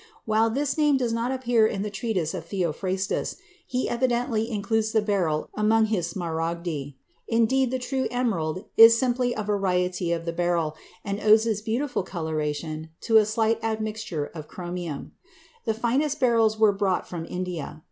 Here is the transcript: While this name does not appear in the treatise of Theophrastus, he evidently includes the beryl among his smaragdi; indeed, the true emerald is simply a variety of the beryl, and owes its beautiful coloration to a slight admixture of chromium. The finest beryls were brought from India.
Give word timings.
While 0.25 0.49
this 0.49 0.79
name 0.79 0.97
does 0.97 1.13
not 1.13 1.31
appear 1.31 1.67
in 1.67 1.83
the 1.83 1.91
treatise 1.91 2.33
of 2.33 2.45
Theophrastus, 2.45 3.35
he 3.67 3.87
evidently 3.87 4.49
includes 4.49 4.93
the 4.93 5.01
beryl 5.03 5.47
among 5.53 5.85
his 5.93 6.11
smaragdi; 6.11 6.95
indeed, 7.27 7.69
the 7.69 7.77
true 7.77 8.07
emerald 8.09 8.65
is 8.75 8.97
simply 8.97 9.35
a 9.35 9.43
variety 9.43 10.11
of 10.11 10.25
the 10.25 10.33
beryl, 10.33 10.75
and 11.05 11.19
owes 11.19 11.45
its 11.45 11.61
beautiful 11.61 12.01
coloration 12.01 12.89
to 13.01 13.17
a 13.17 13.27
slight 13.27 13.63
admixture 13.63 14.25
of 14.33 14.47
chromium. 14.47 15.11
The 15.65 15.75
finest 15.75 16.19
beryls 16.19 16.57
were 16.57 16.73
brought 16.73 17.07
from 17.07 17.27
India. 17.29 17.79